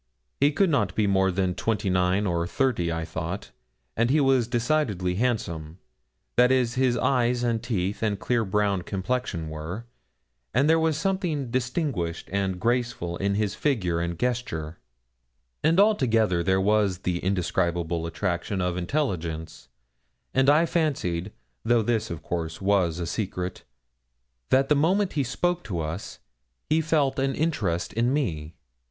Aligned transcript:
He 0.39 0.51
could 0.51 0.71
not 0.71 0.95
be 0.95 1.05
more 1.05 1.29
than 1.29 1.53
twenty 1.53 1.87
nine 1.87 2.25
or 2.25 2.47
thirty, 2.47 2.91
I 2.91 3.05
thought, 3.05 3.51
and 3.95 4.09
he 4.09 4.19
was 4.19 4.47
decidedly 4.47 5.13
handsome 5.13 5.77
that 6.37 6.51
is, 6.51 6.73
his 6.73 6.97
eyes 6.97 7.43
and 7.43 7.61
teeth, 7.61 8.01
and 8.01 8.19
clear 8.19 8.43
brown 8.43 8.81
complexion 8.81 9.47
were 9.47 9.85
and 10.55 10.67
there 10.67 10.79
was 10.79 10.97
something 10.97 11.51
distinguished 11.51 12.29
and 12.31 12.59
graceful 12.59 13.15
in 13.17 13.35
his 13.35 13.53
figure 13.53 13.99
and 13.99 14.17
gesture; 14.17 14.79
and 15.63 15.79
altogether 15.79 16.41
there 16.41 16.59
was 16.59 17.03
the 17.03 17.19
indescribable 17.19 18.07
attraction 18.07 18.59
of 18.59 18.77
intelligence; 18.77 19.69
and 20.33 20.49
I 20.49 20.65
fancied 20.65 21.31
though 21.63 21.83
this, 21.83 22.09
of 22.09 22.23
course, 22.23 22.59
was 22.59 22.97
a 22.97 23.05
secret 23.05 23.65
that 24.49 24.67
from 24.67 24.69
the 24.69 24.81
moment 24.81 25.13
he 25.13 25.21
spoke 25.23 25.63
to 25.65 25.79
us 25.79 26.17
he 26.71 26.81
felt 26.81 27.19
an 27.19 27.35
interest 27.35 27.93
in 27.93 28.11
me. 28.11 28.55